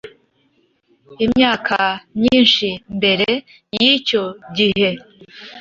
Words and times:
Imyaka 1.25 1.77
myinshi 2.19 2.67
mbere 2.97 3.27
y’icyo 3.77 4.23
gihe, 4.55 4.89